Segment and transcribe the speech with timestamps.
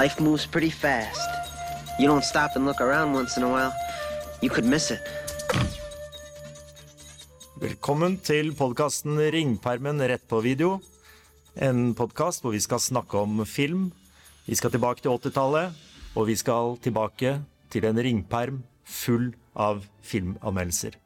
[0.00, 1.28] Life moves pretty fast.
[1.98, 3.72] You don't stop and look around once in a while,
[4.40, 5.04] you could miss it.
[7.60, 10.78] Velkommen til podkasten Ringpermen rett på video.
[11.52, 13.90] En podkast hvor vi skal snakke om film.
[14.46, 15.76] Vi skal tilbake til 80-tallet,
[16.16, 17.34] og vi skal tilbake
[17.68, 20.96] til en ringperm full av filmanmeldelser.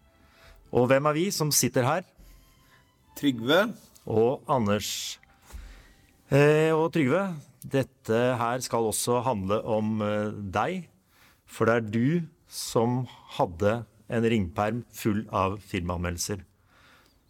[0.71, 2.07] Og hvem er vi som sitter her?
[3.19, 3.65] Trygve.
[4.07, 5.19] Og Anders.
[6.31, 7.25] Eh, og Trygve,
[7.65, 10.89] dette her skal også handle om eh, deg.
[11.49, 12.09] For det er du
[12.51, 13.05] som
[13.39, 13.83] hadde
[14.13, 16.43] en ringperm full av filmanmeldelser.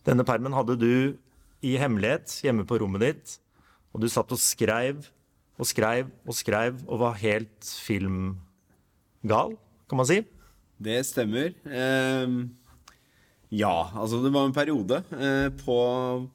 [0.04, 0.94] Denne permen hadde du
[1.64, 3.36] i hemmelighet hjemme på rommet ditt,
[3.94, 5.06] og du satt og skreiv
[5.54, 9.54] og skreiv og skreiv og var helt filmgal,
[9.88, 10.20] kan man si.
[10.82, 11.54] Det stemmer.
[11.64, 12.34] Eh,
[13.54, 15.76] ja, altså det var en periode eh, på,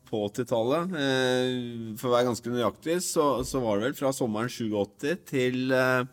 [0.10, 0.96] på 80-tallet.
[1.00, 1.58] Eh,
[2.00, 6.08] for å være ganske nøyaktig, så, så, var det vel fra sommeren 87 til eh,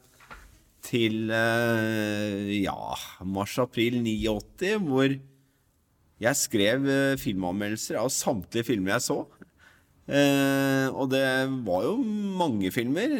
[0.86, 5.16] til eh, ja, mars-april 89, hvor
[6.22, 9.18] jeg skrev eh, filmanmeldelser av samtlige filmer jeg så.
[10.06, 11.24] Eh, og det
[11.66, 11.96] var jo
[12.38, 13.16] mange filmer.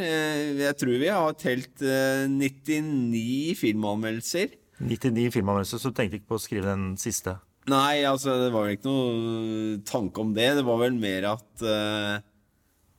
[0.63, 4.55] Jeg tror vi har telt eh, 99 filmanmeldelser.
[4.79, 7.39] 99 filmanmeldelser, så du tenkte ikke på å skrive den siste?
[7.67, 10.53] Nei, altså det var vel ikke noe tanke om det.
[10.61, 12.15] Det var vel mer at uh,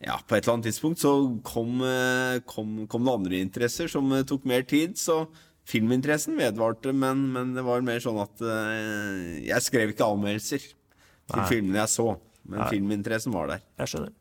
[0.03, 1.13] ja, på et eller annet tidspunkt så
[1.47, 4.97] kom, uh, kom, kom det andre interesser som uh, tok mer tid.
[4.99, 5.21] Så
[5.67, 11.47] filminteressen vedvarte, men, men det var mer sånn at jeg skrev ikke anmeldelser til Nei.
[11.49, 12.05] filmene jeg så.
[12.47, 12.69] Men Nei.
[12.71, 13.65] filminteressen var der.
[13.83, 14.13] Jeg skjønner.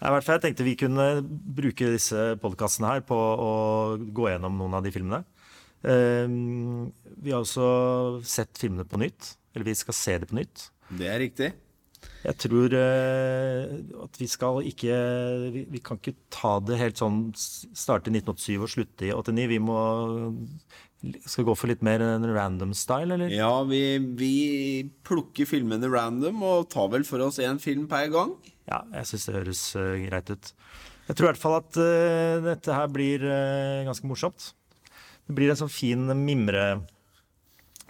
[0.00, 3.52] I hvert fall jeg tenkte vi kunne bruke disse podkastene her på å
[4.00, 5.20] gå gjennom noen av de filmene.
[5.84, 7.68] Vi har også
[8.24, 9.34] sett filmene på nytt.
[9.54, 10.68] Eller vi skal se det på nytt.
[10.90, 11.52] Det er riktig.
[12.24, 14.96] Jeg tror uh, at vi skal ikke
[15.52, 19.48] vi, kan ikke ta det helt sånn starte i 1987 og slutte i 89.
[19.52, 19.78] Vi må
[21.28, 23.28] skal gå for litt mer en random style, eller?
[23.28, 24.34] Ja, vi, vi
[25.04, 28.32] plukker filmene random og tar vel for oss én film per gang.
[28.70, 30.52] Ja, jeg syns det høres uh, greit ut.
[31.04, 33.28] Jeg tror i hvert fall at uh, dette her blir
[33.84, 34.54] ganske morsomt.
[35.28, 36.64] Det blir en sånn fin mimre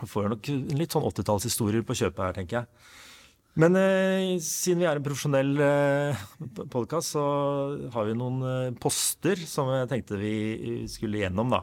[0.03, 2.93] får nok litt sånn 80-tallshistorier på kjøpet her, tenker jeg.
[3.62, 3.78] Men
[4.43, 6.22] siden vi er en profesjonell eh,
[6.72, 7.27] podkast, så
[7.94, 10.34] har vi noen poster som jeg tenkte vi
[10.91, 11.62] skulle gjennom, da.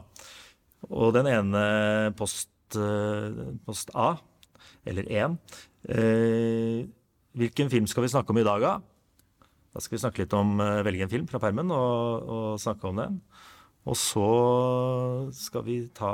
[0.90, 1.62] Og den ene
[2.18, 4.16] post, eh, post A,
[4.88, 5.38] eller 1
[5.88, 6.88] eh,
[7.32, 8.72] Hvilken film skal vi snakke om i dag, da?
[9.72, 12.90] Da skal vi snakke litt om eh, velge en film fra permen og, og snakke
[12.90, 13.20] om den.
[13.88, 14.26] Og så
[15.34, 16.12] skal vi ta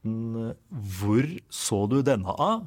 [0.00, 2.66] posten 'Hvor så du denne av?'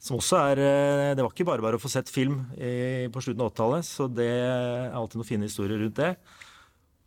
[0.00, 3.40] Som også er Det var ikke bare bare å få sett film i, på slutten
[3.40, 6.16] av 80-tallet, så det er alltid noen fine historier rundt det.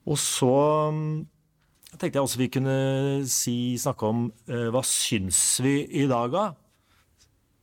[0.08, 1.25] Og så
[2.00, 6.56] tenkte jeg også vi kunne si, snakke om uh, hva syns vi i dag, av?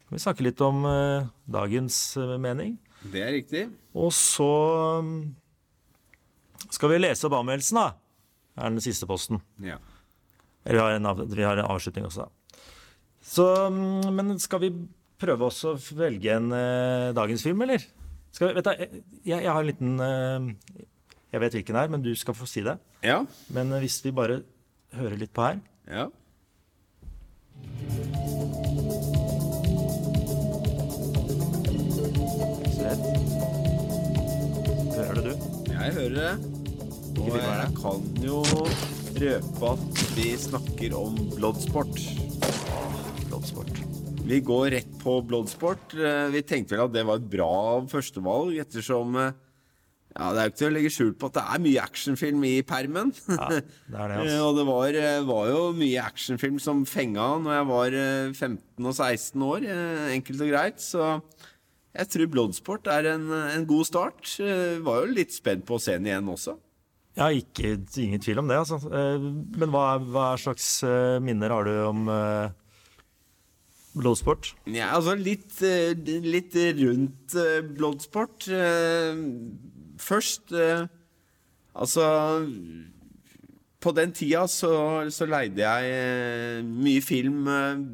[0.04, 2.76] Kan vi snakke litt om uh, dagens uh, mening?
[3.12, 3.70] Det er riktig.
[3.94, 5.34] Og så um,
[6.68, 7.94] skal vi lese opp anmeldelsen, da.
[8.60, 9.40] Er den siste posten.
[9.64, 9.78] Ja.
[10.64, 12.62] Eller vi har en, vi har en avslutning også, da.
[13.22, 14.72] Så, um, men skal vi
[15.22, 16.48] prøve også å velge en
[17.14, 17.84] dagens film, eller?
[18.34, 20.02] Skal vi, vet du, jeg, jeg har en liten
[21.32, 22.74] jeg vet hvilken det er, men du skal få si det.
[23.00, 23.22] Ja.
[23.56, 24.42] Men eh, hvis vi bare
[24.92, 26.10] hører litt på her Ja.
[34.92, 35.72] Hører det, du?
[35.72, 36.32] Jeg hører det.
[37.22, 38.42] Og jeg kan jo
[39.22, 42.00] røpe at vi snakker om Bloodsport.
[43.28, 43.78] Bloodsport.
[44.26, 45.94] Vi går rett på Bloodsport.
[45.94, 47.54] Eh, vi tenkte vel at det var et bra
[47.90, 49.36] førstevalg, ettersom eh,
[50.12, 52.42] ja, Det er jo ikke til å legge skjul på at det er mye actionfilm
[52.44, 53.12] i permen.
[53.30, 54.40] Ja, det er det, altså.
[54.48, 57.96] og det var, eh, var, jo mye actionfilm som fenga når jeg var
[58.34, 60.82] 15 eh, og 16 år, eh, enkelt og greit.
[60.84, 61.14] Så
[61.92, 64.34] jeg tror Bloodsport er en, en god start.
[64.42, 66.58] Var jo litt spent på å se den igjen også.
[67.18, 68.78] Ja, ikke, ingen tvil om det, altså.
[68.80, 70.80] Men hva, hva slags
[71.20, 72.06] minner har du om
[73.92, 74.54] Bloodsport?
[74.72, 77.36] Ja, altså litt, litt rundt
[77.76, 78.48] Bloodsport
[80.02, 80.86] først eh,
[81.72, 82.06] Altså
[83.82, 84.72] På den tida så,
[85.10, 87.84] så leide jeg eh, mye film eh,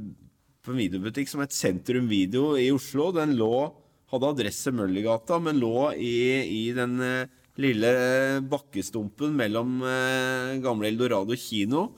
[0.65, 3.13] på en videobutikk som het Sentrum Video i Oslo.
[3.15, 3.69] Den lå
[4.11, 7.91] hadde adresse Møllergata, men lå i, i den eh, lille
[8.51, 11.89] bakkestumpen mellom eh, gamle Eldorado kino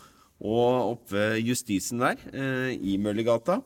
[0.41, 3.61] og oppe Justisen der, eh, i Møllergata.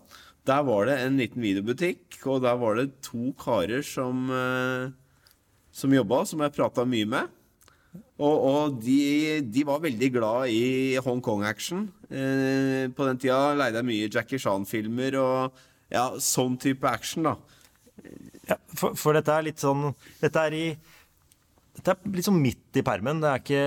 [0.44, 4.26] Der var det en liten videobutikk, og der var det to karer som
[5.74, 7.32] som jobba, som jeg prata mye med.
[8.14, 11.88] Og, og de, de var veldig glad i Hongkong-action.
[12.10, 17.34] Eh, på den tida leide jeg mye Jackie Chan-filmer og ja, sånn type action, da.
[18.48, 19.86] Ja, for, for dette er litt sånn
[20.20, 20.64] Dette er i
[21.74, 23.20] Dette er sånn midt i permen.
[23.22, 23.62] Det er ikke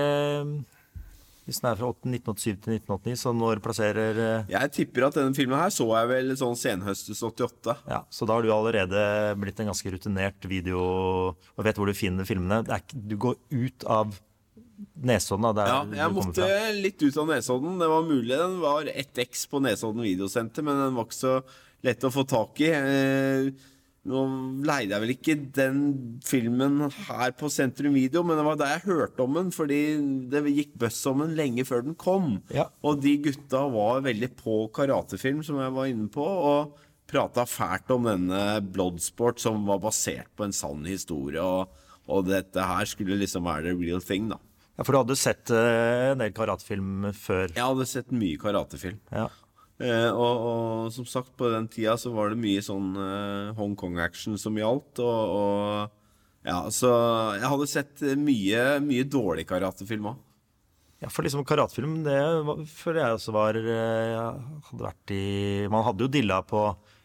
[1.48, 5.36] Hvis den er fra 1987 til 1989, så når plasserer eh, Jeg tipper at denne
[5.36, 7.76] filmen her så jeg vel sånn senhøstes 88.
[7.88, 9.04] Ja, Så da har du allerede
[9.40, 10.82] blitt en ganske rutinert video
[11.32, 12.60] og vet hvor du finner filmene.
[12.68, 14.18] Det ikke, du går ut av
[14.98, 15.64] Nesodden, da.
[15.66, 16.68] Ja, jeg måtte fra.
[16.76, 17.80] litt ut av Nesodden.
[17.80, 21.32] Det var mulig den var 1X på Nesodden videosenter, men den var ikke så
[21.86, 22.70] lett å få tak i.
[22.76, 23.50] Eh,
[24.08, 24.22] nå
[24.66, 25.80] leide jeg vel ikke den
[26.26, 29.80] filmen her på Sentrum Video, men det var da jeg hørte om den, fordi
[30.32, 32.38] det gikk buzz om den lenge før den kom.
[32.54, 32.68] Ja.
[32.82, 37.92] Og de gutta var veldig på karatefilm, som jeg var inne på, og prata fælt
[37.94, 41.40] om denne Bloodsport, som var basert på en sann historie.
[41.42, 41.72] Og,
[42.08, 44.40] og dette her skulle liksom være the real thing, da.
[44.78, 47.50] Ja, For du hadde sett eh, en del karatefilm før?
[47.50, 49.00] Jeg hadde sett mye karatefilm.
[49.10, 49.26] Ja.
[49.78, 54.38] Eh, og, og som sagt, på den tida så var det mye sånn eh, Hongkong-action
[54.40, 55.02] som gjaldt.
[55.04, 56.90] Og, og ja, så
[57.38, 60.24] jeg hadde sett mye, mye dårlig karatefilm òg.
[60.98, 62.16] Ja, for liksom karatefilm, det
[62.74, 64.16] føler jeg også var eh,
[64.66, 65.26] Hadde vært i
[65.70, 66.62] Man hadde jo dilla på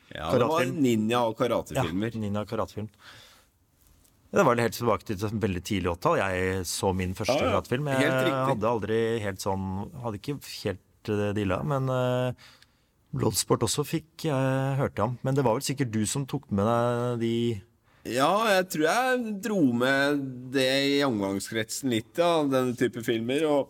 [0.09, 2.09] Ja, det var ninja- og karatefilmer.
[2.09, 2.89] Ja, ninja og karatefilm.
[4.33, 6.17] Det var vel helt tilbake til et veldig tidlig åttall.
[6.17, 7.51] Jeg så min første Ja, ja.
[7.53, 7.91] karatefilm.
[7.93, 9.67] Jeg hadde aldri helt sånn
[10.01, 12.49] Hadde ikke helt eh, dilla, men uh,
[13.13, 15.17] Bloodsport også fikk jeg hørte om.
[15.25, 17.33] Men det var vel sikkert du som tok med deg de
[18.15, 20.23] Ja, jeg tror jeg dro med
[20.55, 23.45] det i omgangskretsen litt, ja, denne type filmer.
[23.47, 23.69] Og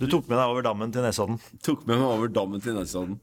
[0.00, 1.40] Du tok med deg over dammen til Nesodden.
[1.66, 3.18] tok med meg over dammen til Nesodden.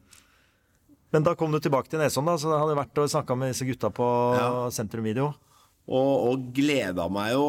[1.15, 3.53] Men da kom du tilbake til Nesodden, da, så jeg hadde vært og snakka med
[3.53, 4.07] disse gutta på
[4.37, 4.49] Ja.
[4.75, 5.31] Sentrum Video.
[5.87, 7.47] Og, og gleda meg jo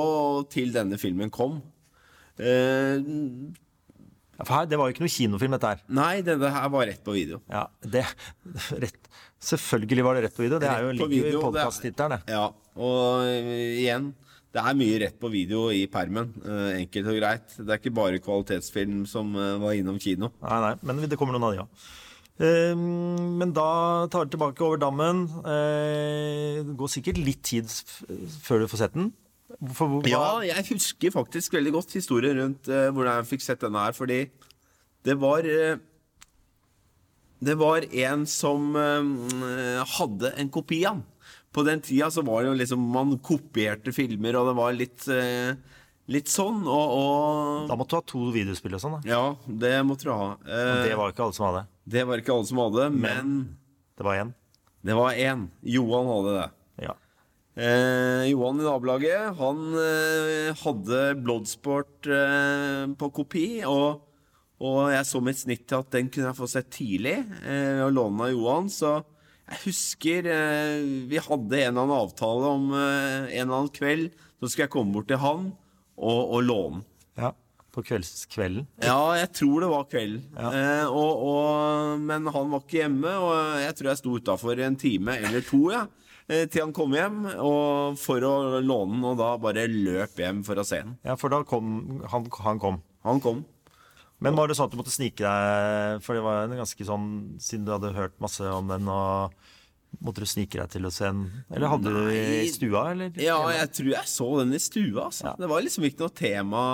[0.48, 1.58] til denne filmen kom.
[2.38, 3.02] Eh,
[4.46, 5.81] For her, det var jo ikke noe kinofilm, dette her.
[5.90, 7.40] nei, det her var rett på video.
[7.50, 8.05] Ja, det,
[8.85, 9.08] rett,
[9.43, 10.61] Selvfølgelig var det rett på video.
[10.62, 12.35] Det er jo ligger jo i det podkast-tittelen, det.
[12.37, 12.44] Ja,
[12.79, 14.12] og eh, igjen
[14.55, 16.31] det er mye rett på video i permen.
[16.46, 17.56] eh, enkelt og greit.
[17.58, 20.31] Det er ikke bare kvalitetsfilm som eh, var innom kino.
[20.43, 21.88] Nei, nei, men det kommer noen av de òg.
[22.38, 25.25] men da tar du tilbake over dammen.
[25.43, 27.67] Det går sikkert litt tid
[28.46, 29.11] før du får sett den.
[29.72, 33.80] For, Ja, jeg husker faktisk veldig godt historien rundt uh, hvordan jeg fikk sett denne
[33.86, 34.26] her, fordi
[35.08, 35.78] det var uh,
[37.40, 41.04] Det var en som uh, hadde en kopi av den.
[41.54, 45.06] På den tida så var det jo liksom Man kopierte filmer, og det var litt
[46.08, 48.94] Litt sånn, og, og Da måtte du ha to videospill og sånn.
[48.96, 49.08] da.
[49.08, 50.28] Ja, det måtte du ha.
[50.44, 51.64] Men Det var ikke alle som hadde.
[51.84, 53.34] det var ikke alle som hadde, men
[53.96, 54.30] Det var én.
[54.88, 55.42] det var én.
[55.64, 56.46] Johan hadde det.
[57.58, 57.69] Ja.
[57.69, 64.05] Eh, Johan i nabolaget, han eh, hadde Bloodsport eh, på kopi, og,
[64.62, 67.96] og jeg så mitt snitt til at den kunne jeg få sett tidlig, eh, og
[67.96, 68.93] låne av Johan, så
[69.49, 74.14] jeg husker eh, vi hadde en eller annen avtale om eh, en eller annen kveld,
[74.38, 75.50] så skulle jeg komme bort til han
[75.99, 76.85] og, og låne.
[77.18, 77.35] ja.
[77.78, 78.64] På kveldskvelden.
[78.82, 80.23] Ja, jeg tror det var kvelden.
[80.40, 85.14] Eh, og, men han var ikke hjemme, og jeg tror jeg sto utafor en time
[85.21, 85.82] eller to ja,
[86.28, 90.61] til han kom hjem og for å låne den, og da bare løp hjem for
[90.61, 90.99] å se den.
[91.06, 92.82] Ja, for da kom han, han kom.
[93.08, 93.47] Han kom.
[94.18, 97.04] Men var det sånn at du måtte snike deg For det var en ganske sånn
[97.38, 99.35] Siden du hadde hørt masse om den, og
[100.04, 101.28] måtte du snike deg til å se den?
[101.54, 103.12] Eller hadde du den i stua, eller?
[103.23, 105.06] Ja, jeg tror jeg så den i stua.
[105.06, 105.30] Altså.
[105.30, 105.37] Ja.
[105.38, 106.64] Det var liksom ikke noe tema.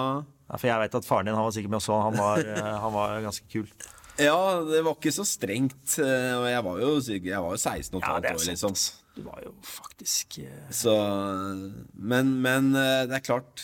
[0.48, 2.42] Ja, for jeg vet at faren din han var sikkert med og så han var,
[2.42, 3.68] eh, han var ganske kul.
[4.20, 5.96] Ja, det var ikke så strengt.
[5.98, 8.34] eh, Og jeg var jo, jeg var jo 16 og et Ja, halvt det er
[8.34, 8.52] år, sant.
[8.54, 9.00] liksom.
[9.14, 10.70] Du var jo faktisk uh...
[10.74, 10.94] Så
[11.94, 13.62] Men, men eh, det er klart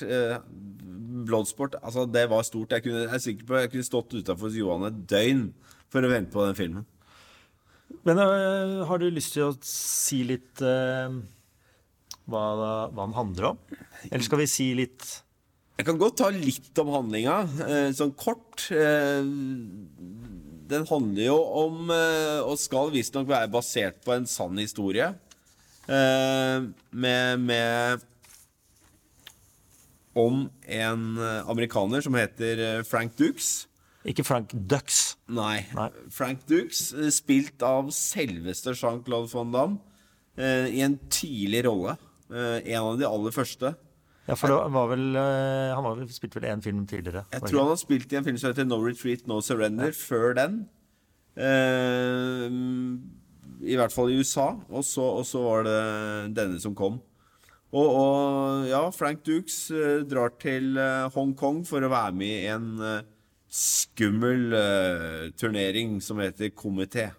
[1.26, 2.70] Bloodsport, altså det var stort.
[2.72, 5.42] Jeg, kunne, jeg er sikker på jeg kunne stått utafor Johan et døgn
[5.90, 6.86] for å vente på den filmen.
[8.06, 12.44] Men uh, har du lyst til å si litt hva,
[12.94, 13.58] hva den handler om?
[14.06, 15.02] Eller skal vi si litt
[15.80, 17.40] Jeg kan godt ta litt om handlinga,
[17.98, 18.68] sånn kort.
[20.70, 25.08] Den handler jo om, eh, og skal visstnok være basert på en sann historie,
[25.88, 28.06] eh, med, med
[30.14, 33.68] Om en eh, amerikaner som heter Frank Dukes.
[34.04, 35.16] Ikke Frank Ducks.
[35.30, 35.68] Nei.
[35.76, 35.86] Nei.
[36.10, 39.78] Frank Dukes, eh, spilt av selveste Jean-Claude Van Damme,
[40.40, 41.98] i en tidlig rolle.
[42.30, 43.74] En av de aller første.
[44.30, 47.24] Ja, for var vel øh, Han var vel, spilte vel én film tidligere.
[47.34, 50.36] Jeg tror han har spilt i en film som heter No Retreat, No Surrender før
[50.38, 50.60] den.
[51.34, 52.46] Uh,
[53.66, 54.52] I hvert fall i USA.
[54.70, 55.80] Og så, og så var det
[56.38, 57.00] denne som kom.
[57.70, 62.48] Og, og ja, Frank Dukes eh, drar til eh, Hongkong for å være med i
[62.50, 63.04] en eh,
[63.46, 67.10] skummel eh, turnering som heter Komité.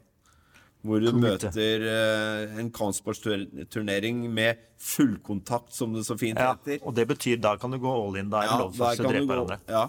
[0.82, 6.82] Hvor du møter uh, en kampsportsturnering med fullkontakt, som det så fint Ja, heter.
[6.82, 8.32] og det betyr da kan du gå all in.
[8.34, 9.60] Da er det lov til å drepe hverandre.
[9.70, 9.84] Ja,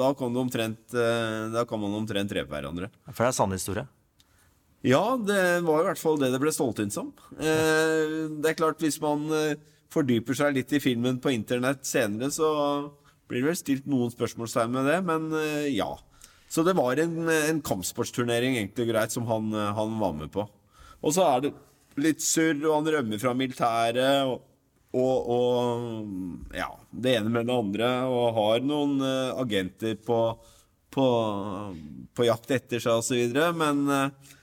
[0.00, 2.88] da kan, du omtrent, uh, da kan man omtrent drepe hverandre.
[3.10, 3.84] For det er sann historie.
[4.80, 7.12] Ja, det var i hvert fall det det ble stolt inn som.
[7.36, 9.28] Uh, det er klart, hvis man
[9.92, 12.48] fordyper seg litt i filmen på internett senere, så
[13.28, 15.28] blir det vel stilt noen spørsmålstegn med det, men
[15.74, 15.92] ja.
[16.50, 20.46] Så det var en, en kampsportsturnering, egentlig greit, som han, han var med på.
[21.00, 21.52] Og så er det
[22.00, 24.42] litt surr, og han rømmer fra militæret, og,
[24.98, 30.18] og, og ja, det ene med det andre, og har noen uh, agenter på,
[30.90, 31.06] på,
[32.16, 34.34] på jakt etter seg, videre, men uh,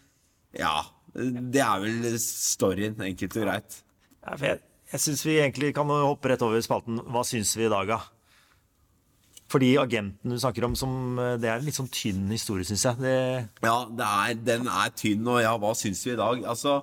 [0.56, 0.80] ja,
[1.14, 3.82] det er vel storyen, enkelt og greit.
[4.24, 7.72] Ja, jeg jeg syns vi egentlig kan hoppe rett over spalten Hva syns vi i
[7.72, 7.98] dag, da?
[9.48, 10.92] Fordi agenten du snakker om, som,
[11.24, 13.00] eh, det er en litt sånn tynn historie, syns jeg.
[13.00, 13.16] Det,
[13.64, 16.44] Ja, det er, den er tynn, og ja, hva syns vi i dag?
[16.52, 16.82] Altså,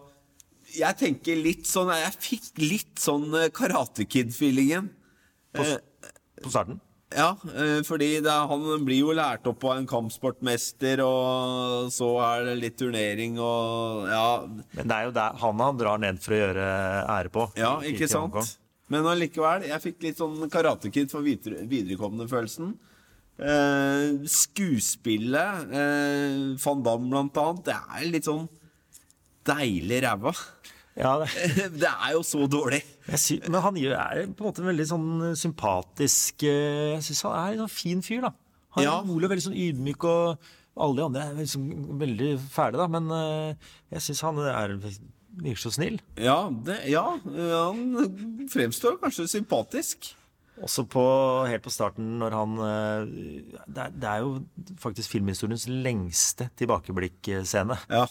[0.74, 4.88] jeg tenker litt sånn Jeg fikk litt sånn eh, Karate Kid-feelingen.
[5.54, 5.62] På,
[6.42, 6.80] på starten.
[7.14, 12.48] ja, eh, fordi det, han blir jo lært opp av en kampsportmester, og så er
[12.48, 16.34] det litt turnering og Ja, Men det er jo der, han han drar ned for
[16.34, 16.66] å gjøre
[17.20, 17.46] ære på.
[17.60, 18.56] Ja, ikke sant?
[18.92, 22.74] Men allikevel, jeg fikk litt sånn Karate Kid for videre, viderekommende følelsen.
[23.40, 28.44] Eh, skuespillet, eh, Van Damme blant annet, det er litt sånn
[29.48, 30.32] deilig ræva.
[30.94, 31.28] Ja, det,
[31.82, 32.82] Det er jo så dårlig.
[33.18, 37.34] sy, men han er på en måte en veldig sånn sympatisk eh, Jeg syns han
[37.40, 38.30] er en sånn fin fyr, da.
[38.76, 38.92] Han Ja.
[39.00, 40.38] er rolig og veldig sånn ydmyk, og
[40.76, 41.66] alle de andre er liksom
[41.98, 42.86] veldig fæle, da.
[42.90, 44.76] Men eh, jeg syns han er,
[45.40, 46.00] virker så snill.
[46.20, 50.12] Ja, det, ja, han fremstår kanskje sympatisk.
[50.62, 51.02] Også på,
[51.50, 53.14] helt på starten, når han eh,
[53.66, 54.36] det er, det er jo
[54.78, 57.80] faktisk filmhistoriens lengste tilbakeblikkscene.
[57.90, 58.04] Ja.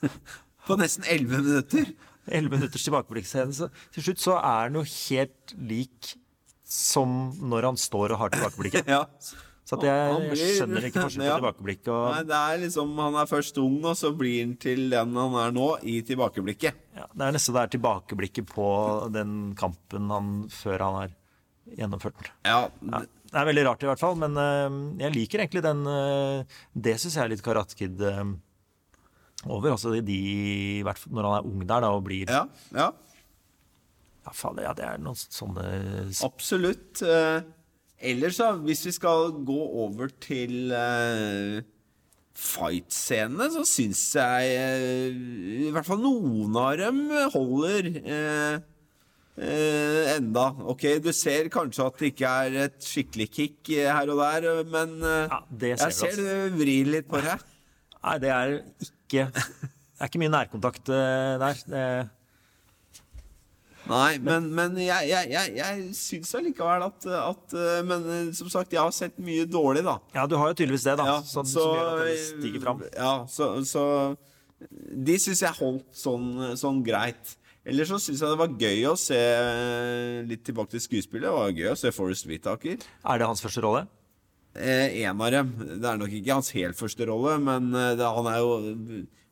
[0.68, 1.92] På nesten elleve minutter.
[2.30, 3.52] 11 minutters tilbakeblikkscene.
[3.56, 6.14] Så til slutt så er han jo helt lik
[6.70, 8.90] som når han står og har tilbakeblikket.
[8.96, 9.04] Ja.
[9.70, 11.36] Så jeg, blir, jeg skjønner ikke forskjellen på Ja.
[11.38, 15.14] tilbakeblikk Nei, det er liksom Han er først ung, og så blir han til den
[15.14, 16.80] han er nå, i tilbakeblikket.
[16.98, 18.66] ja, Det er nesten det er tilbakeblikket på
[19.14, 21.14] den kampen han før han har
[21.78, 22.32] gjennomført.
[22.44, 25.84] Ja, Ja, det er veldig rart i hvert fall, men uh, jeg liker egentlig den
[25.86, 26.42] uh,
[26.74, 28.24] Det syns jeg er litt Karatkid eh,
[29.46, 29.70] over.
[29.76, 30.18] Altså de,
[30.82, 32.42] når han er ung der da og blir Ja,
[32.74, 32.88] ja,
[34.26, 34.34] ja.
[34.34, 37.02] faen, ja det er noen sånne Absolutt.
[37.06, 37.38] Eh,
[38.00, 41.60] ellers, da, hvis vi skal gå over til uh,
[42.36, 45.20] fight-scenene, så syns jeg uh,
[45.68, 47.00] i hvert fall noen av dem
[47.34, 48.60] holder uh,
[49.40, 50.46] enda.
[50.68, 54.98] Ok, du ser kanskje at det ikke er et skikkelig kick her og der, men
[55.00, 57.38] Ja, ser jeg ser du vrir litt på det.
[58.00, 61.62] Nei, det er ikke Det er ikke mye nærkontakt der.
[61.68, 61.86] Det,
[63.90, 68.50] Nei, men, men jeg, jeg, jeg, jeg syns allikevel at, at eh, Men eh, som
[68.52, 69.98] sagt, jeg har sett mye dårlig, da.
[70.14, 71.08] ja, du har jo tydeligvis det, da.
[71.10, 72.82] Ja, som, så, som gjør at det stiger fram.
[72.94, 73.84] Ja, så, så
[75.10, 77.36] De syns jeg holdt sånn, sånn greit.
[77.68, 79.20] Ellers så syns jeg det var gøy å se
[80.28, 81.26] litt tilbake til skuespillet.
[81.28, 82.78] Det var gøy å se Forest Whitaker.
[82.80, 83.84] Er det hans første rolle?
[84.56, 85.50] Eh, en av dem.
[85.78, 88.54] Det er nok ikke hans helt første rolle, men eh, det, han er jo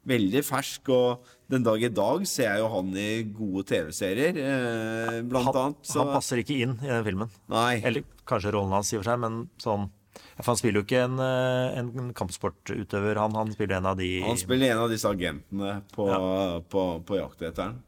[0.09, 0.91] veldig fersk.
[0.95, 5.61] Og den dag i dag ser jeg jo han i gode TV-serier, eh, blant Han,
[5.63, 5.85] annet.
[5.87, 7.33] Så, han passer ikke inn i den filmen.
[7.53, 7.79] Nei.
[7.83, 9.89] Eller kanskje rollen hans, i og for seg, men sånn
[10.39, 13.37] For han spiller jo ikke en, eh, en kampsportutøver, han.
[13.39, 16.09] Han spiller en av de Han spiller en av disse agentene på,
[16.73, 17.83] på, på jakt etter ham.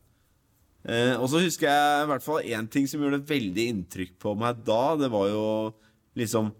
[0.88, 4.32] Eh, og så husker jeg i hvert fall én ting som gjorde veldig inntrykk på
[4.38, 4.96] meg da.
[4.96, 5.44] Det var jo
[6.18, 6.52] liksom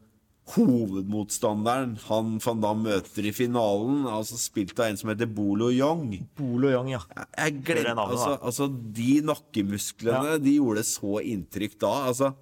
[0.55, 4.03] hovedmotstanderen han van Damme møter i finalen.
[4.11, 6.13] Altså spilt av en som heter Bolo Young.
[6.39, 7.01] Bolo Young, ja.
[7.39, 11.93] Jeg- Jeg altså, altså, de nakkemusklene, de gjorde så inntrykk da.
[12.09, 12.35] Altså,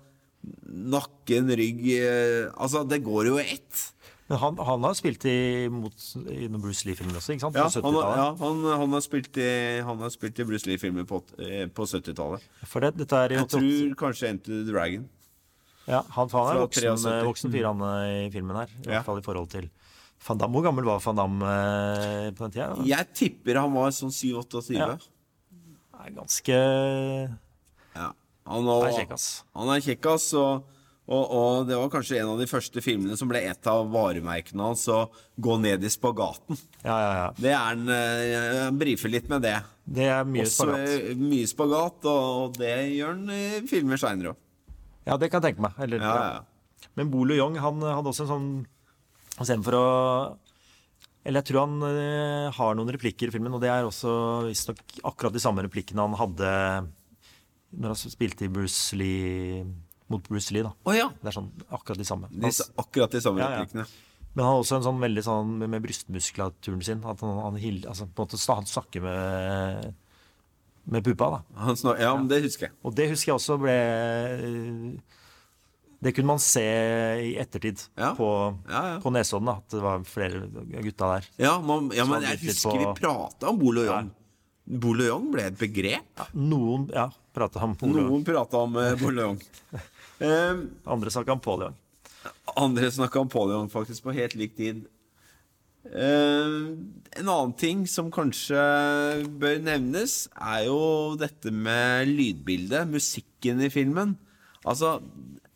[0.67, 3.93] nakken, rygg eh, Altså, det går jo i ett.
[4.29, 5.95] Men han, han har spilt i, mot,
[6.29, 7.55] i Bruce Lee-filmer også, ikke sant?
[7.57, 8.17] Ja, han, har- 70-tallet.
[8.19, 11.87] ja han, han, har spilt i, han har spilt i Bruce Lee-filmer på, eh, på
[11.89, 12.43] 70-tallet.
[12.69, 15.09] For det, dette er i Jeg tror kanskje Enter the Dragon.
[15.89, 17.07] Ja, han, han er voksen, 73.
[17.09, 18.69] eh, voksen fyr, han eh, i filmen her.
[18.69, 18.99] I Ja.
[18.99, 19.71] hvert fall i forhold til
[20.29, 20.53] Van Damme.
[20.59, 22.71] Hvor gammel var Van Damme eh, på den tida?
[22.85, 24.77] Jeg tipper han var sånn 7-28.
[24.77, 24.91] Ja.
[26.05, 26.59] Er ganske
[27.97, 28.11] Ja.
[28.49, 29.45] Han, er har- kjekk, ass.
[29.55, 30.65] han er kjekkas, og,
[31.09, 34.61] Og, og det var kanskje en av de første filmene som ble et av varemerkene
[34.61, 35.07] hans å
[35.41, 36.59] gå ned i spagaten.
[36.85, 37.31] Ja, ja, ja.
[37.33, 39.55] Det er en, Han brifer litt med det.
[39.89, 41.17] Det er mye Også spagat.
[41.17, 44.43] mye spagat, og, og det gjør han i filmer seinere òg.
[45.07, 45.79] Ja, det kan jeg tenke meg.
[45.79, 46.33] Eller, Ja, ja.
[46.35, 46.89] ja.
[46.99, 48.51] Men Bolo Young han hadde også en sånn
[49.39, 49.87] Istedenfor å
[51.27, 54.13] Eller jeg tror han eh, har noen replikker i filmen, og det er også
[54.49, 56.53] visstnok akkurat de samme replikkene han hadde
[57.79, 59.63] når han spilte i Bruce Lee
[60.09, 60.63] mot Bruce Lee.
[60.65, 60.71] da.
[60.89, 61.11] Oh, ja.
[61.21, 62.31] Det er sånn akkurat de samme.
[62.33, 62.49] De,
[62.81, 63.59] akkurat de samme Ja, ja.
[63.59, 63.85] replikkene.
[64.33, 67.03] Men han har også en sånn veldig sånn med, med brystmuskulaturen sin.
[67.05, 69.93] At han, han, hil- altså, på en måte, han snakker med,
[70.89, 71.29] med puppa.
[71.31, 71.43] da.
[71.65, 72.75] Han ja, men det husker jeg.
[72.85, 73.77] Og det husker jeg også ble
[76.01, 78.13] Det kunne man se i ettertid Ja.
[78.15, 78.29] på,
[78.71, 79.01] Ja, ja.
[79.03, 79.47] på Nesodden.
[79.51, 80.47] da, At det var flere
[80.83, 81.27] gutta der.
[81.43, 84.11] Ja, man, ja men jeg husker på- vi prata om Bolo Young.
[84.65, 86.23] Bolo Young ble et begrep.
[86.35, 89.41] Noen ja, prata om Polo, Noen prata om uh, Bolo Young.
[90.21, 91.75] um, andre snakka om Paul Young.
[92.57, 94.87] andre snakka om Paul Young faktisk på helt lik tid.
[95.89, 96.57] Eh,
[97.19, 98.59] en annen ting som kanskje
[99.41, 100.81] bør nevnes, er jo
[101.21, 104.17] dette med lydbildet, musikken i filmen.
[104.69, 104.99] Altså,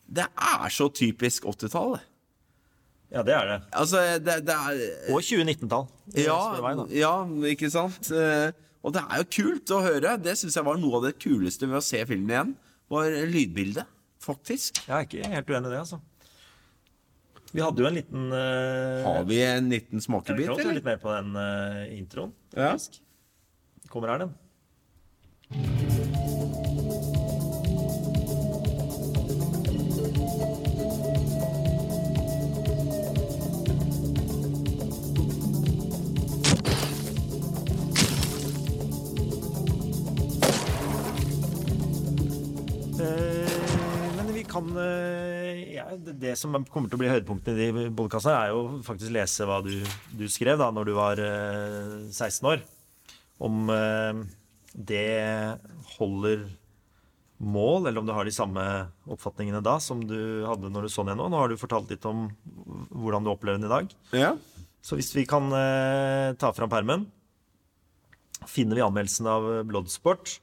[0.09, 2.09] det er så typisk 80-tallet.
[3.13, 3.59] Ja, det er det.
[3.77, 5.89] Altså, det, det er Og 2019-tall.
[6.17, 6.39] ja,
[6.97, 7.13] ja,
[7.53, 8.09] ikke sant?
[8.09, 10.15] Eh, og det er jo kult å høre.
[10.19, 12.55] Det syns jeg var noe av det kuleste ved å se filmen igjen.
[12.93, 13.87] Var lydbildet,
[14.25, 14.81] faktisk.
[14.89, 16.01] Jeg er ikke helt uenig i det, altså.
[17.53, 20.79] Vi hadde jo en liten uh, Har vi en liten Jeg smakebit, eller?
[20.79, 22.33] litt mer på den uh, introen.
[22.57, 22.73] Ja.
[23.93, 24.33] Kommer her, den.
[45.99, 49.47] Det, det som kommer til å bli høydepunktene i de bollekassene, er jo faktisk lese
[49.49, 49.75] hva du,
[50.17, 52.65] du skrev da når du var eh, 16 år.
[53.43, 54.23] Om eh,
[54.73, 55.07] det
[55.97, 56.45] holder
[57.43, 58.65] mål, eller om du har de samme
[59.11, 61.41] oppfatningene da som du hadde når du så den igjen nå.
[61.41, 62.29] Har du fortalt litt om
[62.93, 63.97] hvordan du opplever den i dag.
[64.15, 64.37] Ja.
[64.83, 67.07] Så hvis vi kan eh, ta fram permen,
[68.51, 70.39] finner vi anmeldelsen av Bloodsport.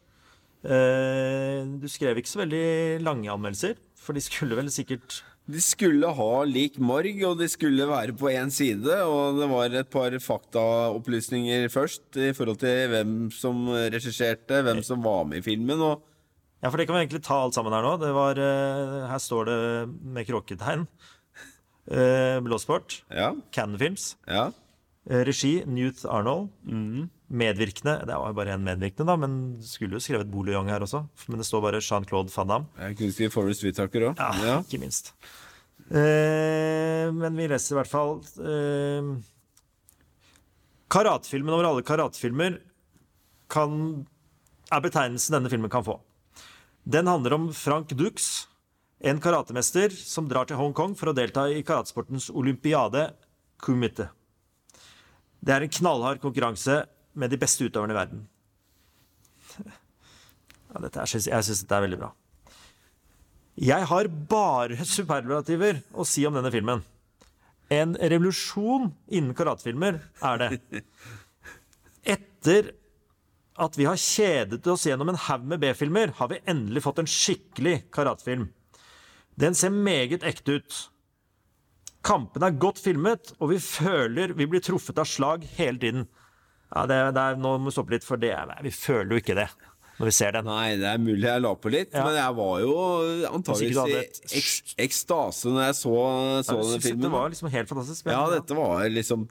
[0.63, 6.05] Eh, du skrev ikke så veldig lange anmeldelser, for de skulle vel sikkert De skulle
[6.13, 8.99] ha lik morg, og de skulle være på én side.
[9.01, 15.01] Og det var et par faktaopplysninger først i forhold til hvem som regisserte, hvem som
[15.05, 15.81] var med i filmen.
[15.81, 16.05] Og
[16.59, 17.93] Ja, for det kan vi egentlig ta alt sammen her nå.
[18.01, 19.59] Det var, eh, her står det
[20.03, 20.87] med kråketegn.
[21.89, 23.01] Eh, Blåsport.
[23.09, 23.31] ja,
[23.79, 24.17] Films.
[24.27, 24.51] ja.
[25.09, 26.49] Eh, Regi Newt Arnold.
[27.29, 29.33] Medvirkende Det var jo bare én medvirkende, da, men
[29.65, 31.03] skulle jo skrevet Bolo Young her også.
[31.29, 32.67] Men det står bare Jean-Claude Van Damme.
[32.77, 34.17] Jeg kunne si Forest Whitaker òg.
[34.17, 34.59] Ja, Ja.
[34.61, 35.13] ikke minst.
[35.89, 39.15] Eh, men vi leser i hvert fall eh,
[40.89, 42.59] Karatefilmen over alle karatefilmer
[43.49, 44.05] kan,
[44.71, 45.99] er betegnelsen denne filmen kan få.
[46.85, 48.47] Den handler om Frank Dux,
[49.01, 53.11] en karatemester som drar til Hongkong for å delta i karatesportens olympiade
[53.61, 54.09] kumite.
[55.39, 56.81] Det er en knallhard konkurranse
[57.19, 58.25] med de beste utøverne i verden.
[60.69, 62.11] Ja, dette er, jeg syns dette er veldig bra.
[63.57, 66.83] Jeg har bare superlativer å si om denne filmen.
[67.73, 70.83] En revolusjon innen karatefilmer er det.
[72.15, 72.71] Etter
[73.59, 77.09] at vi har kjedet oss gjennom en haug med B-filmer, har vi endelig fått en
[77.09, 78.47] skikkelig karatefilm.
[79.39, 80.77] Den ser meget ekte ut.
[82.05, 86.05] Kampene er godt filmet, og vi føler vi blir truffet av slag hele tiden.
[86.71, 88.31] Ja, det, det er, Nå må vi stoppe litt, for det,
[88.63, 89.49] vi føler jo ikke det
[89.99, 90.45] når vi ser den.
[90.47, 92.05] Nei, det er mulig jeg la på litt, Ja.
[92.07, 92.75] men jeg var jo
[93.83, 95.95] hadde i ek ekstase når jeg så,
[96.47, 97.01] så ja, denne filmen.
[97.03, 98.05] Det var liksom helt fantastisk.
[98.05, 99.27] men- Ja, dette var liksom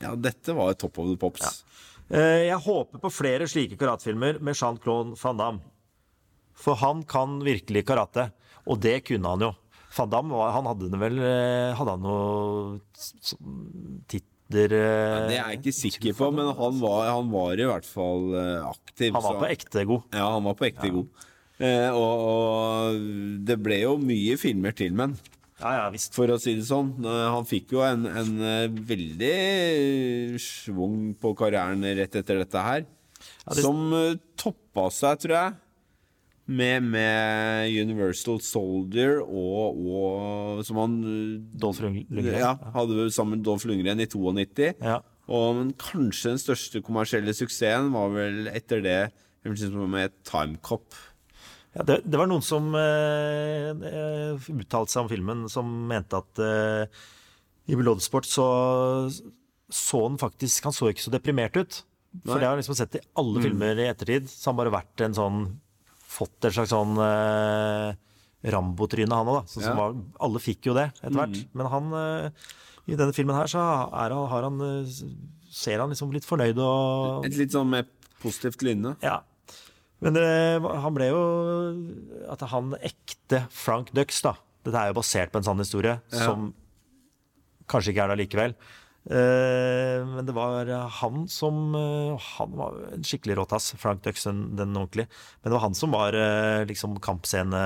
[0.00, 1.62] Ja, dette var top of the pops.
[2.10, 2.18] Ja.
[2.50, 5.60] Jeg håper på flere slike karatefilmer med Jean-Claude Van Damme.
[6.54, 8.32] For han kan virkelig karate,
[8.66, 9.54] og det kunne han jo.
[9.96, 12.80] Van Damme han hadde vel eh, Hadde han noe
[14.10, 17.66] titter ja, eh, Det er jeg ikke sikker på, men han var, han var i
[17.68, 19.12] hvert fall eh, aktiv.
[19.14, 20.06] Han var på ekte god.
[20.16, 21.26] Ja, han var på ekte god.
[21.60, 25.14] Eh, og, og det ble jo mye filmer til, men
[25.60, 26.14] Ja, ja, visst.
[26.16, 26.94] for å si det sånn.
[27.04, 29.34] eh, Han fikk jo en, en eh, veldig
[30.42, 32.86] schwung på karrieren rett etter dette her.
[33.44, 35.58] Ja, det- Som eh, toppa seg, tror jeg,
[36.50, 42.32] med, med Universal Soldier og, og Som han eh, Dolph Lundgren.
[42.34, 44.72] ja, hadde sammen med Dolph Lundgren i 92.
[44.82, 44.98] Ja.
[45.30, 49.00] Og men kanskje den største kommersielle suksessen var vel etter det
[49.46, 50.90] med Time Cop.
[51.76, 53.70] Ja, det, det var noen som eh,
[54.50, 57.04] uttalte seg om filmen, som mente at eh,
[57.70, 58.48] i Bloodsport så
[59.70, 61.82] så han faktisk Han så ikke så deprimert ut.
[62.24, 62.40] For Nei.
[62.42, 64.26] det har jeg liksom sett i alle filmer i ettertid.
[64.26, 65.44] Så han bare vært en sånn
[66.10, 67.92] Fått et slags sånn uh,
[68.50, 69.52] Rambo-tryne, han òg, da.
[69.52, 69.74] Som Ja.
[69.78, 69.94] var,
[70.26, 71.40] alle fikk jo det etter hvert.
[71.54, 72.30] Men han uh,
[72.90, 73.62] i denne filmen her så
[73.94, 75.00] er har han uh,
[75.50, 77.86] ser han liksom litt fornøyd og Et litt sånn mer
[78.22, 78.96] positivt lynne.
[79.02, 79.20] ja.
[80.00, 81.18] Men han ble jo
[82.32, 84.32] At han ekte Frank Dux, da
[84.64, 86.22] Dette er jo basert på en sann historie, Ja.
[86.24, 86.54] som
[87.68, 88.54] kanskje ikke er det allikevel.
[89.10, 90.68] Eh, men det var
[91.00, 94.76] han som eh, Han var en skikkelig råtass, Frank Dux, den, ordentlige.
[94.78, 95.06] ordentlig.
[95.40, 97.62] Men det var han som var eh, liksom kampscene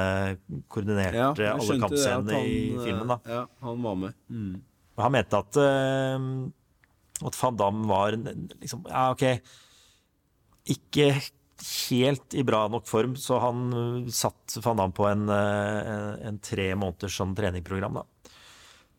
[0.73, 3.19] Koordinerte Ja, alle kampscenene i han, eh, filmen, da.
[3.29, 4.17] Ja, han var med.
[4.33, 4.55] Mm.
[5.03, 9.27] Han mente at, eh, at Van Damme var liksom, Ja, OK,
[10.73, 11.11] ikke
[11.91, 16.09] helt i bra nok form, så han eh, satt Van Damme på en, eh, en,
[16.33, 18.33] en tre måneders sånn treningprogram, da.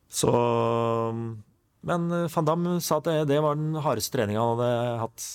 [0.06, 0.30] Så
[1.86, 5.26] Men eh, Van Damme sa at det, det var den hardeste treninga han hadde hatt,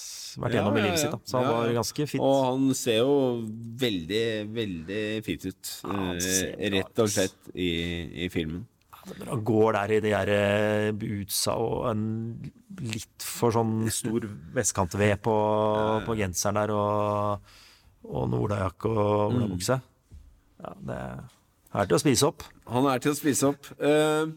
[0.41, 1.13] vært Ja, gjennom i livet sitt.
[1.13, 1.19] da.
[1.27, 2.21] Så han Ja, var ganske fit.
[2.23, 3.13] Og han ser jo
[3.85, 5.71] veldig, veldig fit ut.
[5.87, 7.71] Ja, eh, rett og slett i,
[8.25, 8.65] i filmen.
[9.01, 12.03] Når han går der i de der eh, bootsa og en
[12.85, 15.37] litt for sånn stor vestkant-V på,
[16.05, 17.55] på genseren der, og,
[18.11, 19.79] og olajakke og olabukse.
[20.61, 20.99] Ja, det
[21.73, 22.45] er til å spise opp.
[22.69, 23.71] Han er til å spise opp.
[23.81, 24.29] Eh,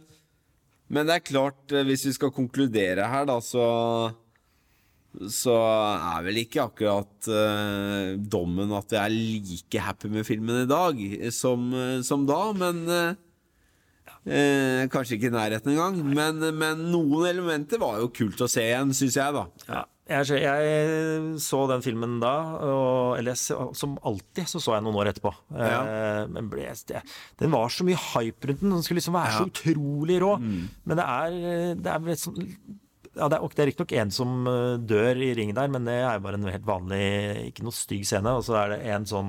[0.93, 3.65] men det er klart, eh, hvis vi skal konkludere her, da, så
[5.31, 10.71] så er vel ikke akkurat uh, dommen at jeg er like happy med filmen i
[10.71, 10.99] dag
[11.35, 13.15] som, eh, som da, men uh,
[14.27, 16.01] eh, Kanskje ikke i nærheten engang.
[16.17, 19.45] Men, men noen elementer var jo kult å se igjen, syns jeg, da.
[19.69, 24.99] Ja, jeg, jeg så den filmen da, og, eller som alltid så så jeg noen
[25.01, 25.33] år etterpå.
[25.57, 25.79] Ja.
[25.81, 27.01] Eh, men ble, det,
[27.41, 29.45] den var så mye hype rundt den, den skulle liksom være så Ja.
[29.45, 30.35] så utrolig rå.
[30.43, 31.39] Men det er,
[31.81, 32.41] det er sånn
[33.15, 35.95] ja, det er, det er riktignok en som eh, dør i ringen der, men det
[36.03, 37.05] er jo bare en helt vanlig,
[37.53, 38.33] ikke noe stygg scene.
[38.35, 39.29] Og så er det en sånn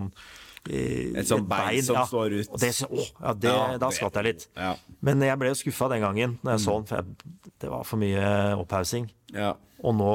[0.65, 2.49] eh, Et sånt bein som står ut.
[2.49, 4.47] Og det, å, ja, det, Ja, da skvatt jeg litt.
[4.57, 4.71] Ja.
[5.05, 6.65] Men jeg ble jo skuffa den gangen når jeg Mm.
[6.65, 8.25] så den, for jeg, det var for mye
[8.59, 9.07] opphaussing.
[9.31, 9.53] ja.
[9.85, 10.11] Og nå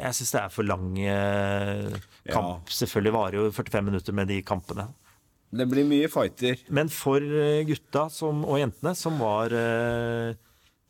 [0.00, 2.32] Jeg syns det er for lang kamp.
[2.32, 2.72] kamp.
[2.74, 4.88] Selvfølgelig varer jo 45 minutter med de kampene.
[5.52, 6.56] Det blir mye fighter.
[6.72, 10.38] Men for eh, gutta som, og jentene som var karateinteresserte,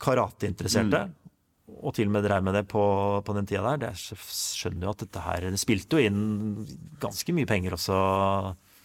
[0.02, 1.00] karateinteresserte,
[1.82, 2.82] og til og med drev med det på,
[3.26, 6.66] på den tida der, det er- skjønner jo at dette her Det spilte jo inn
[7.02, 7.98] ganske mye penger også.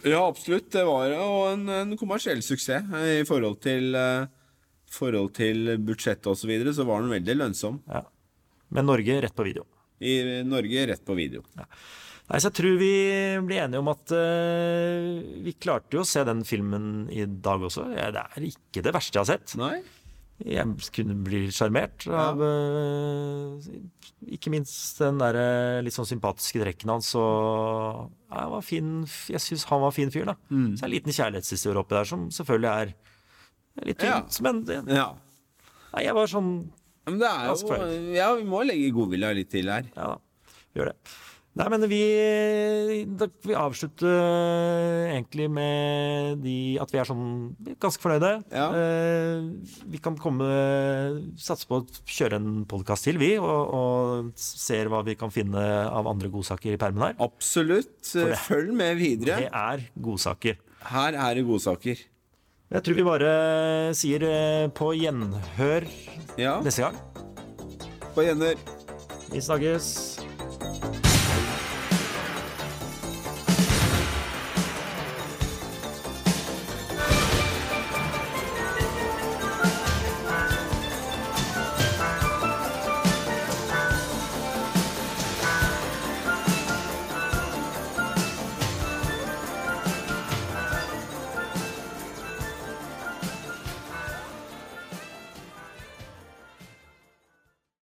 [0.06, 0.70] Ja, absolutt.
[0.72, 3.94] Det var jo en, en kommersiell suksess eh, i forhold til
[4.88, 6.42] forhold til budsjettet osv.
[6.42, 7.82] Så, videre, så var den veldig lønnsom.
[7.92, 8.02] Ja.
[8.74, 9.66] Men Norge rett på video.
[10.04, 11.44] I Norge rett på video.
[12.28, 12.92] Nei, så Jeg tror vi
[13.48, 17.86] blir enige om at uh, vi klarte jo å se den filmen i dag også.
[17.96, 19.56] Ja, det er ikke det verste jeg har sett.
[19.60, 19.78] Nei?
[20.38, 23.58] Jeg kunne bli sjarmert av uh,
[24.30, 27.10] Ikke minst den der eh, litt sånn sympatiske trekken hans.
[27.18, 28.92] Og jeg, var fin,
[29.34, 30.36] jeg syns han var fin fyr, da.
[30.52, 30.76] Mm.
[30.76, 32.94] Så er det en liten kjærlighetshistorie oppi der som selvfølgelig er
[33.88, 34.20] litt Ja.
[34.20, 34.42] tynt.
[34.46, 35.08] Men det, Ja.
[35.96, 36.52] nei, jeg var sånn
[37.08, 37.78] Men det er jo.
[38.18, 39.88] Ja, vi må legge godvilja litt til her.
[39.96, 40.20] Ja da,
[40.76, 40.98] gjør det.
[41.58, 41.98] Nei, men vi,
[43.42, 47.24] vi avslutter eh, egentlig med de, at vi er sånn
[47.82, 48.30] ganske fornøyde.
[48.54, 48.68] Ja.
[48.78, 49.48] Eh,
[49.90, 50.46] vi kan komme
[51.42, 55.64] satse på å kjøre en podkast til, vi, og, og ser hva vi kan finne
[55.90, 57.18] av andre godsaker i permen her.
[57.26, 57.96] Absolutt.
[58.14, 59.40] det- Følg med videre.
[59.48, 60.62] Det er godsaker.
[60.94, 62.06] Her er det godsaker.
[62.68, 63.30] Jeg tror vi bare
[63.96, 65.86] sier eh, på gjenhør
[66.38, 66.98] Ja, neste gang.
[68.16, 68.58] på gjenhør.
[69.32, 69.88] Vi snakkes.